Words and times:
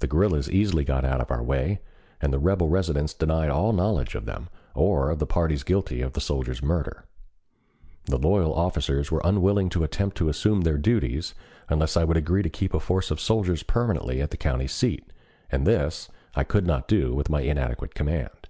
The 0.00 0.06
guerrillas 0.06 0.50
easily 0.50 0.82
got 0.82 1.04
out 1.04 1.20
of 1.20 1.30
our 1.30 1.42
way 1.42 1.82
and 2.22 2.32
the 2.32 2.38
rebel 2.38 2.70
residents 2.70 3.12
denied 3.12 3.50
all 3.50 3.74
knowledge 3.74 4.14
of 4.14 4.24
them 4.24 4.48
or 4.74 5.10
of 5.10 5.18
the 5.18 5.26
parties 5.26 5.62
guilty 5.62 6.00
of 6.00 6.14
the 6.14 6.22
soldier's 6.22 6.62
murder. 6.62 7.04
The 8.06 8.16
loyal 8.16 8.54
officials 8.56 9.10
were 9.12 9.20
unwilling 9.22 9.68
to 9.68 9.84
attempt 9.84 10.16
to 10.16 10.30
assume 10.30 10.62
their 10.62 10.78
duties 10.78 11.34
unless 11.68 11.98
I 11.98 12.04
would 12.04 12.16
agree 12.16 12.42
to 12.42 12.48
keep 12.48 12.72
a 12.72 12.80
force 12.80 13.10
of 13.10 13.20
soldiers 13.20 13.62
permanently 13.62 14.22
at 14.22 14.30
the 14.30 14.38
county 14.38 14.68
seat, 14.68 15.12
and 15.52 15.66
this 15.66 16.08
I 16.34 16.44
could 16.44 16.66
not 16.66 16.88
do 16.88 17.14
with 17.14 17.28
my 17.28 17.42
inadequate 17.42 17.94
command. 17.94 18.48